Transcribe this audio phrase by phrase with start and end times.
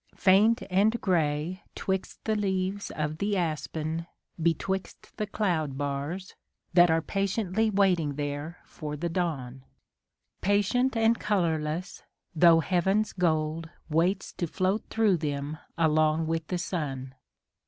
[0.17, 4.07] Faint and grey *twixt the leaves of the aspen,
[4.41, 6.33] betwixt the cloud bars,
[6.73, 10.23] That are patiently waiting there for the dawn I A DAY WITH WILLIAM MORRIS.
[10.81, 12.03] Patient and colourless,
[12.35, 17.13] though Heaven's gold Waits to float through them along with the sun.